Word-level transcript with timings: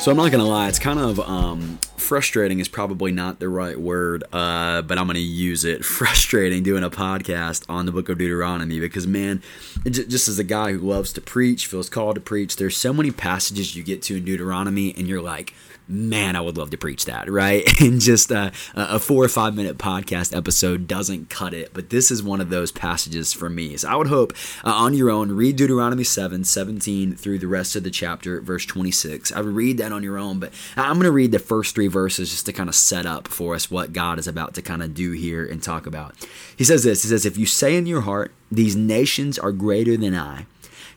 So 0.00 0.10
I'm 0.10 0.16
not 0.16 0.32
gonna 0.32 0.46
lie, 0.46 0.66
it's 0.68 0.78
kind 0.78 0.98
of 0.98 1.20
um, 1.20 1.78
frustrating. 2.10 2.58
Is 2.58 2.66
probably 2.66 3.12
not 3.12 3.38
the 3.38 3.48
right 3.48 3.80
word, 3.80 4.24
uh, 4.32 4.82
but 4.82 4.98
I'm 4.98 5.06
gonna 5.06 5.20
use 5.20 5.64
it. 5.64 5.84
Frustrating 6.00 6.64
doing 6.64 6.82
a 6.82 6.90
podcast 6.90 7.64
on 7.68 7.86
the 7.86 7.92
Book 7.92 8.08
of 8.08 8.18
Deuteronomy 8.18 8.80
because 8.80 9.06
man, 9.06 9.44
just 9.88 10.26
as 10.26 10.36
a 10.36 10.42
guy 10.42 10.72
who 10.72 10.78
loves 10.78 11.12
to 11.12 11.20
preach, 11.20 11.68
feels 11.68 11.88
called 11.88 12.16
to 12.16 12.20
preach. 12.20 12.56
There's 12.56 12.76
so 12.76 12.92
many 12.92 13.12
passages 13.12 13.76
you 13.76 13.84
get 13.84 14.02
to 14.02 14.16
in 14.16 14.24
Deuteronomy, 14.24 14.92
and 14.96 15.06
you're 15.06 15.22
like, 15.22 15.54
man, 15.90 16.36
I 16.36 16.40
would 16.40 16.56
love 16.56 16.70
to 16.70 16.78
preach 16.78 17.04
that, 17.04 17.30
right? 17.30 17.64
And 17.80 18.00
just 18.00 18.32
uh, 18.32 18.50
a 18.74 18.98
four 18.98 19.24
or 19.24 19.28
five 19.28 19.54
minute 19.54 19.78
podcast 19.78 20.36
episode 20.36 20.88
doesn't 20.88 21.30
cut 21.30 21.54
it. 21.54 21.72
But 21.72 21.90
this 21.90 22.10
is 22.10 22.22
one 22.22 22.40
of 22.40 22.50
those 22.50 22.72
passages 22.72 23.32
for 23.32 23.48
me. 23.48 23.76
So 23.76 23.88
I 23.88 23.96
would 23.96 24.08
hope 24.08 24.32
uh, 24.64 24.72
on 24.72 24.94
your 24.94 25.10
own, 25.10 25.32
read 25.32 25.56
Deuteronomy 25.56 26.04
7, 26.04 26.44
17 26.44 27.14
through 27.14 27.38
the 27.38 27.46
rest 27.46 27.76
of 27.76 27.84
the 27.84 27.90
chapter, 27.90 28.40
verse 28.40 28.66
26. 28.66 29.32
I 29.32 29.40
would 29.40 29.54
read 29.54 29.78
that 29.78 29.92
on 29.92 30.02
your 30.02 30.18
own, 30.18 30.38
but 30.38 30.52
I'm 30.76 30.94
going 30.94 31.04
to 31.04 31.12
read 31.12 31.32
the 31.32 31.38
first 31.38 31.74
three 31.74 31.86
verses 31.86 31.99
just 32.08 32.46
to 32.46 32.52
kind 32.52 32.68
of 32.68 32.74
set 32.74 33.06
up 33.06 33.28
for 33.28 33.54
us 33.54 33.70
what 33.70 33.92
God 33.92 34.18
is 34.18 34.26
about 34.26 34.54
to 34.54 34.62
kind 34.62 34.82
of 34.82 34.94
do 34.94 35.12
here 35.12 35.44
and 35.44 35.62
talk 35.62 35.86
about. 35.86 36.14
He 36.56 36.64
says 36.64 36.84
this 36.84 37.02
He 37.02 37.08
says, 37.08 37.26
If 37.26 37.36
you 37.36 37.46
say 37.46 37.76
in 37.76 37.86
your 37.86 38.02
heart, 38.02 38.32
these 38.50 38.76
nations 38.76 39.38
are 39.38 39.52
greater 39.52 39.96
than 39.96 40.14
I, 40.14 40.46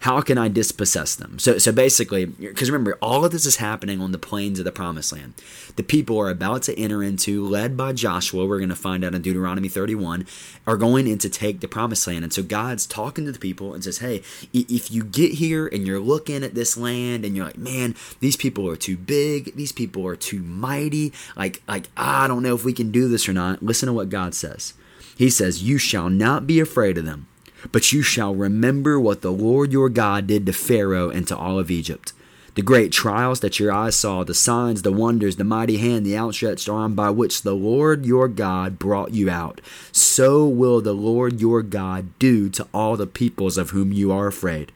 how 0.03 0.20
can 0.20 0.38
I 0.38 0.49
dispossess 0.49 1.16
them? 1.16 1.39
So, 1.39 1.57
so 1.57 1.71
basically, 1.71 2.25
because 2.25 2.70
remember, 2.70 2.98
all 3.02 3.23
of 3.23 3.31
this 3.31 3.45
is 3.45 3.55
happening 3.55 4.02
on 4.02 4.11
the 4.11 4.17
plains 4.17 4.59
of 4.59 4.66
the 4.66 4.71
promised 4.71 5.13
land. 5.13 5.34
The 5.77 5.84
people 5.84 6.20
are 6.20 6.30
about 6.30 6.63
to 6.63 6.77
enter 6.77 7.02
into, 7.02 7.48
led 7.48 7.77
by 7.77 7.94
Joshua, 7.94 8.45
we're 8.45 8.58
going 8.58 8.67
to 8.67 8.75
find 8.75 9.05
out 9.05 9.16
in 9.16 9.21
Deuteronomy 9.21 9.70
31, 9.70 10.27
are 10.67 10.75
going 10.75 11.08
in 11.08 11.20
to 11.20 11.30
take 11.30 11.61
the 11.61 11.70
promised 11.70 12.05
land. 12.05 12.25
And 12.25 12.33
so 12.33 12.44
God's 12.44 12.86
talking 12.86 13.23
to 13.23 13.31
the 13.31 13.39
people 13.39 13.73
and 13.73 13.81
says, 13.81 14.00
hey, 14.00 14.23
if 14.52 14.91
you 14.91 15.05
get 15.05 15.36
here 15.36 15.67
and 15.67 15.88
you're 15.88 16.02
looking 16.02 16.44
at 16.44 16.53
this 16.53 16.75
land 16.75 17.23
and 17.23 17.33
you're 17.38 17.45
like, 17.45 17.58
man, 17.58 17.95
these 18.19 18.35
people 18.35 18.69
are 18.69 18.75
too 18.75 18.97
big, 18.97 19.56
these 19.56 19.72
people 19.72 20.06
are 20.06 20.17
too 20.17 20.39
mighty, 20.39 21.13
like, 21.38 21.61
like 21.66 21.88
I 21.95 22.28
don't 22.28 22.44
know 22.44 22.56
if 22.56 22.66
we 22.66 22.73
can 22.73 22.91
do 22.91 23.08
this 23.08 23.30
or 23.30 23.33
not, 23.33 23.63
listen 23.63 23.88
to 23.88 23.94
what 23.94 24.09
God 24.09 24.35
says. 24.35 24.73
He 25.17 25.30
says, 25.30 25.63
You 25.63 25.78
shall 25.78 26.09
not 26.09 26.45
be 26.45 26.59
afraid 26.59 26.97
of 26.97 27.06
them 27.06 27.28
but 27.72 27.92
you 27.92 28.02
shall 28.02 28.36
remember 28.36 29.00
what 29.00 29.22
the 29.22 29.31
Lord 29.31 29.72
your 29.72 29.89
God 29.89 30.28
did 30.28 30.45
to 30.45 30.53
Pharaoh 30.53 31.09
and 31.09 31.28
to 31.28 31.38
all 31.38 31.59
of 31.59 31.72
Egypt. 31.72 32.14
The 32.56 32.61
great 32.61 32.92
trials 32.92 33.39
that 33.39 33.59
your 33.59 33.72
eyes 33.72 33.95
saw, 33.95 34.23
the 34.23 34.36
signs, 34.36 34.83
the 34.83 34.92
wonders, 34.92 35.38
the 35.38 35.44
mighty 35.44 35.78
hand, 35.78 36.06
the 36.06 36.16
outstretched 36.16 36.69
arm 36.69 36.94
by 36.94 37.09
which 37.09 37.41
the 37.41 37.56
Lord 37.56 38.06
your 38.06 38.28
God 38.28 38.78
brought 38.78 39.11
you 39.11 39.28
out. 39.28 39.59
So 39.91 40.45
will 40.45 40.80
the 40.80 40.94
Lord 40.94 41.41
your 41.41 41.64
God 41.64 42.17
do 42.19 42.50
to 42.50 42.67
all 42.72 42.95
the 42.95 43.08
peoples 43.08 43.58
of 43.58 43.72
whom 43.72 43.91
you 43.91 44.11
are 44.11 44.28
afraid. 44.28 44.72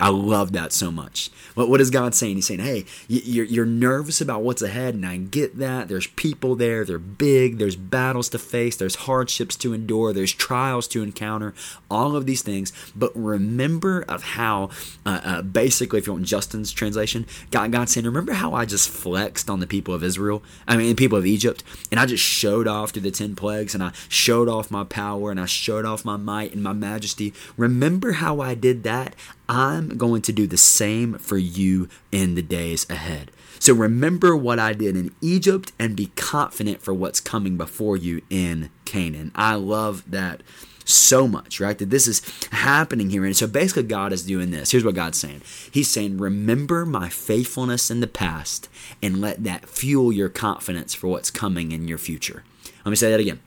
I 0.00 0.10
love 0.10 0.52
that 0.52 0.72
so 0.72 0.90
much. 0.90 1.30
What, 1.54 1.68
what 1.68 1.80
is 1.80 1.90
God 1.90 2.14
saying? 2.14 2.36
He's 2.36 2.46
saying, 2.46 2.60
hey, 2.60 2.84
you're, 3.08 3.44
you're 3.44 3.66
nervous 3.66 4.20
about 4.20 4.42
what's 4.42 4.62
ahead, 4.62 4.94
and 4.94 5.04
I 5.04 5.16
get 5.16 5.58
that. 5.58 5.88
There's 5.88 6.06
people 6.06 6.54
there, 6.54 6.84
they're 6.84 6.98
big, 6.98 7.58
there's 7.58 7.74
battles 7.74 8.28
to 8.30 8.38
face, 8.38 8.76
there's 8.76 8.94
hardships 8.94 9.56
to 9.56 9.72
endure, 9.72 10.12
there's 10.12 10.32
trials 10.32 10.86
to 10.88 11.02
encounter, 11.02 11.54
all 11.90 12.14
of 12.14 12.26
these 12.26 12.42
things. 12.42 12.72
But 12.94 13.10
remember 13.16 14.04
of 14.08 14.22
how, 14.22 14.70
uh, 15.04 15.20
uh, 15.24 15.42
basically, 15.42 15.98
if 15.98 16.06
you 16.06 16.12
want 16.12 16.26
Justin's 16.26 16.72
translation, 16.72 17.26
God, 17.50 17.72
God's 17.72 17.92
saying, 17.92 18.06
remember 18.06 18.34
how 18.34 18.54
I 18.54 18.64
just 18.64 18.88
flexed 18.88 19.50
on 19.50 19.58
the 19.58 19.66
people 19.66 19.94
of 19.94 20.04
Israel? 20.04 20.44
I 20.68 20.76
mean, 20.76 20.88
the 20.90 20.94
people 20.94 21.18
of 21.18 21.26
Egypt, 21.26 21.64
and 21.90 21.98
I 21.98 22.06
just 22.06 22.22
showed 22.22 22.68
off 22.68 22.90
through 22.90 23.02
the 23.02 23.10
10 23.10 23.34
plagues, 23.34 23.74
and 23.74 23.82
I 23.82 23.92
showed 24.08 24.48
off 24.48 24.70
my 24.70 24.84
power, 24.84 25.32
and 25.32 25.40
I 25.40 25.46
showed 25.46 25.84
off 25.84 26.04
my 26.04 26.16
might 26.16 26.54
and 26.54 26.62
my 26.62 26.72
majesty. 26.72 27.34
Remember 27.56 28.12
how 28.12 28.40
I 28.40 28.54
did 28.54 28.84
that? 28.84 29.16
I'm 29.48 29.87
going 29.96 30.22
to 30.22 30.32
do 30.32 30.46
the 30.46 30.56
same 30.56 31.18
for 31.18 31.38
you 31.38 31.88
in 32.12 32.34
the 32.34 32.42
days 32.42 32.88
ahead. 32.90 33.30
So 33.58 33.74
remember 33.74 34.36
what 34.36 34.58
I 34.58 34.72
did 34.72 34.96
in 34.96 35.14
Egypt 35.20 35.72
and 35.78 35.96
be 35.96 36.12
confident 36.16 36.80
for 36.80 36.94
what's 36.94 37.20
coming 37.20 37.56
before 37.56 37.96
you 37.96 38.22
in 38.30 38.70
Canaan. 38.84 39.32
I 39.34 39.54
love 39.54 40.08
that 40.10 40.42
so 40.84 41.28
much, 41.28 41.60
right? 41.60 41.76
That 41.76 41.90
this 41.90 42.08
is 42.08 42.22
happening 42.50 43.10
here. 43.10 43.24
And 43.24 43.36
so 43.36 43.46
basically, 43.46 43.82
God 43.84 44.12
is 44.12 44.24
doing 44.24 44.50
this. 44.50 44.70
Here's 44.70 44.84
what 44.84 44.94
God's 44.94 45.18
saying 45.18 45.42
He's 45.70 45.90
saying, 45.90 46.18
Remember 46.18 46.86
my 46.86 47.08
faithfulness 47.08 47.90
in 47.90 48.00
the 48.00 48.06
past 48.06 48.68
and 49.02 49.20
let 49.20 49.44
that 49.44 49.68
fuel 49.68 50.12
your 50.12 50.28
confidence 50.28 50.94
for 50.94 51.08
what's 51.08 51.30
coming 51.30 51.72
in 51.72 51.88
your 51.88 51.98
future. 51.98 52.44
Let 52.84 52.90
me 52.90 52.96
say 52.96 53.10
that 53.10 53.20
again. 53.20 53.40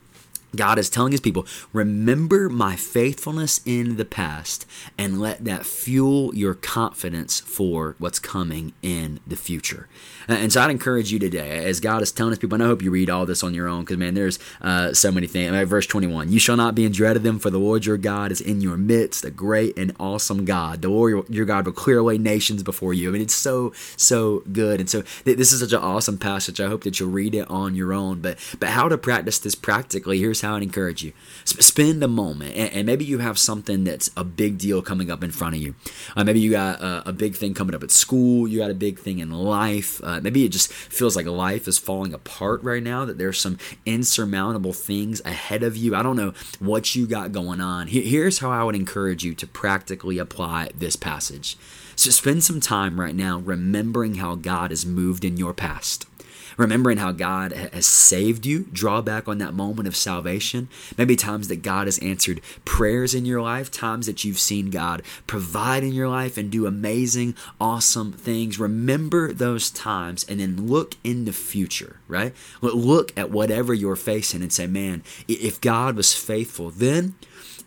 God 0.55 0.77
is 0.77 0.89
telling 0.89 1.11
his 1.11 1.21
people, 1.21 1.45
remember 1.73 2.49
my 2.49 2.75
faithfulness 2.75 3.61
in 3.65 3.97
the 3.97 4.05
past 4.05 4.65
and 4.97 5.19
let 5.19 5.45
that 5.45 5.65
fuel 5.65 6.35
your 6.35 6.53
confidence 6.53 7.39
for 7.39 7.95
what's 7.99 8.19
coming 8.19 8.73
in 8.81 9.19
the 9.25 9.35
future. 9.35 9.87
And 10.27 10.51
so 10.51 10.61
I'd 10.61 10.71
encourage 10.71 11.11
you 11.11 11.19
today, 11.19 11.65
as 11.65 11.79
God 11.79 12.01
is 12.01 12.11
telling 12.11 12.31
his 12.31 12.39
people, 12.39 12.55
and 12.55 12.63
I 12.63 12.67
hope 12.67 12.81
you 12.81 12.91
read 12.91 13.09
all 13.09 13.25
this 13.25 13.43
on 13.43 13.53
your 13.53 13.67
own 13.67 13.81
because, 13.81 13.97
man, 13.97 14.13
there's 14.13 14.39
uh, 14.61 14.93
so 14.93 15.11
many 15.11 15.27
things. 15.27 15.51
Verse 15.67 15.87
21 15.87 16.31
You 16.31 16.39
shall 16.39 16.57
not 16.57 16.75
be 16.75 16.85
in 16.85 16.91
dread 16.91 17.15
of 17.15 17.23
them, 17.23 17.39
for 17.39 17.49
the 17.49 17.57
Lord 17.57 17.85
your 17.85 17.97
God 17.97 18.31
is 18.31 18.39
in 18.41 18.61
your 18.61 18.77
midst, 18.77 19.25
a 19.25 19.31
great 19.31 19.77
and 19.77 19.95
awesome 19.99 20.45
God. 20.45 20.81
The 20.81 20.89
Lord 20.89 21.29
your 21.29 21.45
God 21.45 21.65
will 21.65 21.73
clear 21.73 21.97
away 21.97 22.17
nations 22.17 22.63
before 22.63 22.93
you. 22.93 23.09
I 23.09 23.11
mean, 23.11 23.21
it's 23.21 23.33
so, 23.33 23.73
so 23.97 24.43
good. 24.51 24.79
And 24.79 24.89
so 24.89 25.03
this 25.23 25.51
is 25.51 25.59
such 25.59 25.73
an 25.73 25.79
awesome 25.79 26.17
passage. 26.17 26.59
I 26.59 26.67
hope 26.67 26.83
that 26.83 26.99
you'll 26.99 27.09
read 27.09 27.35
it 27.35 27.49
on 27.49 27.75
your 27.75 27.93
own. 27.93 28.21
But, 28.21 28.37
but 28.59 28.69
how 28.69 28.87
to 28.87 28.97
practice 28.97 29.39
this 29.39 29.55
practically, 29.55 30.19
here's 30.19 30.40
how 30.41 30.55
I'd 30.55 30.63
encourage 30.63 31.03
you. 31.03 31.13
spend 31.45 32.03
a 32.03 32.07
moment, 32.07 32.55
and, 32.55 32.73
and, 32.73 32.85
maybe 32.85 33.05
you 33.05 33.19
have 33.19 33.37
something 33.37 33.83
that's 33.83 34.09
a 34.17 34.23
big 34.23 34.57
deal 34.57 34.81
coming 34.81 35.09
up 35.09 35.23
in 35.23 35.31
front 35.31 35.55
of 35.55 35.61
you. 35.61 35.75
Uh, 36.15 36.23
maybe 36.23 36.39
you 36.39 36.51
got 36.51 36.81
a, 36.81 37.09
a, 37.09 37.13
big 37.13 37.35
thing 37.35 37.53
coming 37.53 37.75
up 37.75 37.83
at 37.83 37.91
school. 37.91 38.47
You 38.47 38.59
got 38.59 38.71
a 38.71 38.75
big 38.75 38.99
thing 38.99 39.19
in 39.19 39.31
life. 39.31 40.01
Uh, 40.03 40.19
maybe 40.21 40.45
it 40.45 40.49
just 40.49 40.71
feels 40.71 41.15
like 41.15 41.25
life 41.25 41.67
is 41.67 41.77
falling 41.77 42.13
apart 42.13 42.63
right 42.63 42.83
now. 42.83 43.05
That 43.05 43.17
there's 43.17 43.39
some 43.39 43.57
insurmountable 43.85 44.73
things 44.73 45.21
ahead 45.23 45.63
of 45.63 45.77
you. 45.77 45.95
I 45.95 46.03
don't 46.03 46.15
know 46.15 46.33
what 46.59 46.95
you 46.95 47.07
got 47.07 47.31
going 47.31 47.61
on. 47.61 47.87
Here's 47.87 48.39
how 48.39 48.51
I 48.51 48.63
would 48.63 48.75
encourage 48.75 49.23
you 49.23 49.33
to 49.35 49.47
practically 49.47 50.17
apply 50.17 50.69
this 50.75 50.95
passage. 50.95 51.57
So 51.95 52.09
spend 52.09 52.43
some 52.43 52.59
time 52.59 52.99
right 52.99 53.15
now 53.15 53.39
remembering 53.39 54.15
how 54.15 54.35
God 54.35 54.71
has 54.71 54.85
moved 54.85 55.23
in 55.23 55.37
your 55.37 55.53
past 55.53 56.05
remembering 56.57 56.97
how 56.97 57.11
God 57.11 57.51
has 57.51 57.85
saved 57.85 58.45
you, 58.45 58.67
draw 58.71 59.01
back 59.01 59.27
on 59.27 59.37
that 59.39 59.53
moment 59.53 59.87
of 59.87 59.95
salvation. 59.95 60.69
Maybe 60.97 61.15
times 61.15 61.47
that 61.47 61.61
God 61.61 61.87
has 61.87 61.97
answered 61.99 62.41
prayers 62.65 63.13
in 63.13 63.25
your 63.25 63.41
life, 63.41 63.71
times 63.71 64.05
that 64.05 64.23
you've 64.23 64.39
seen 64.39 64.69
God 64.69 65.03
provide 65.27 65.83
in 65.83 65.93
your 65.93 66.09
life 66.09 66.37
and 66.37 66.51
do 66.51 66.65
amazing, 66.65 67.35
awesome 67.59 68.11
things. 68.11 68.59
Remember 68.59 69.33
those 69.33 69.69
times 69.69 70.25
and 70.27 70.39
then 70.39 70.67
look 70.67 70.95
in 71.03 71.25
the 71.25 71.33
future, 71.33 71.97
right? 72.07 72.33
Look 72.61 73.17
at 73.17 73.31
whatever 73.31 73.73
you're 73.73 73.95
facing 73.95 74.41
and 74.41 74.53
say, 74.53 74.67
man, 74.67 75.03
if 75.27 75.59
God 75.61 75.95
was 75.95 76.13
faithful 76.13 76.69
then, 76.69 77.15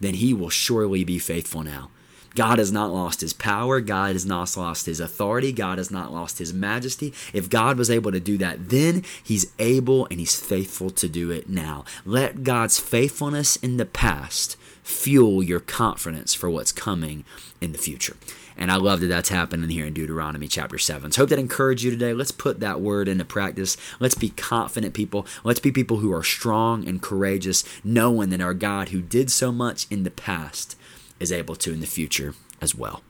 then 0.01 0.15
he 0.15 0.35
will 0.35 0.51
surely 0.51 1.05
be 1.05 1.19
faithful 1.19 1.63
now. 1.63 1.91
God 2.35 2.59
has 2.59 2.73
not 2.73 2.93
lost 2.93 3.21
his 3.21 3.33
power. 3.33 3.81
God 3.81 4.13
has 4.13 4.27
not 4.27 4.57
lost 4.57 4.87
his 4.87 5.01
authority. 5.01 5.53
God 5.53 5.79
has 5.79 5.91
not 5.91 6.13
lost 6.13 6.39
his 6.39 6.53
majesty. 6.53 7.13
If 7.33 7.49
God 7.49 7.79
was 7.79 7.91
able 7.91 8.13
to 8.13 8.21
do 8.21 8.37
that 8.39 8.69
then, 8.71 9.05
he's 9.23 9.53
able 9.59 10.07
and 10.07 10.19
he's 10.19 10.39
faithful 10.39 10.91
to 10.91 11.09
do 11.09 11.31
it 11.31 11.49
now. 11.49 11.85
Let 12.05 12.43
God's 12.43 12.79
faithfulness 12.79 13.57
in 13.57 13.77
the 13.77 13.87
past 13.87 14.57
fuel 14.83 15.43
your 15.43 15.61
confidence 15.61 16.35
for 16.35 16.51
what's 16.51 16.73
coming 16.73 17.25
in 17.61 17.73
the 17.73 17.79
future. 17.79 18.17
And 18.57 18.71
I 18.71 18.77
love 18.77 19.01
that 19.01 19.09
that's 19.09 19.31
happening 19.31 19.69
here 19.71 19.87
in 19.87 19.95
Deuteronomy 19.95 20.47
chapter 20.47 20.79
7. 20.79 21.11
So 21.11 21.23
hope 21.23 21.31
that 21.31 21.39
encouraged 21.39 21.83
you 21.83 21.91
today. 21.91 22.13
Let's 22.13 22.31
put 22.31 22.61
that 22.61 22.81
word 22.81 23.09
into 23.09 23.25
practice. 23.25 23.77
Let's 23.99 24.15
be 24.15 24.29
confident 24.31 24.95
people. 24.95 25.27
Let's 25.43 25.59
be 25.59 25.73
people 25.73 25.97
who 25.97 26.13
are 26.13 26.23
strong 26.23 26.87
and 26.87 27.03
courageous, 27.03 27.65
knowing 27.83 28.31
that 28.31 28.41
our 28.41 28.55
God 28.55 28.91
who 28.91 29.03
did 29.03 29.31
so 29.31 29.51
much 29.51 29.87
in 29.91 30.05
the 30.05 30.11
past 30.11 30.77
is 31.25 31.33
able 31.33 31.57
to 31.57 31.73
in 31.73 31.81
the 31.81 31.87
future 31.87 32.35
as 32.61 32.75
well. 32.75 33.03